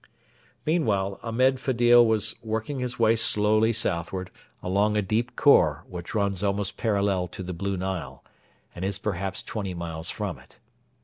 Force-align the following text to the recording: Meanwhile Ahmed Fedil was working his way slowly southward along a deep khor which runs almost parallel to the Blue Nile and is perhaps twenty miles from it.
Meanwhile 0.65 1.19
Ahmed 1.21 1.59
Fedil 1.59 2.03
was 2.03 2.33
working 2.41 2.79
his 2.79 2.97
way 2.97 3.15
slowly 3.15 3.71
southward 3.71 4.31
along 4.63 4.97
a 4.97 5.03
deep 5.03 5.35
khor 5.35 5.85
which 5.87 6.15
runs 6.15 6.41
almost 6.41 6.75
parallel 6.75 7.27
to 7.27 7.43
the 7.43 7.53
Blue 7.53 7.77
Nile 7.77 8.23
and 8.73 8.83
is 8.83 8.97
perhaps 8.97 9.43
twenty 9.43 9.75
miles 9.75 10.09
from 10.09 10.39
it. 10.39 10.57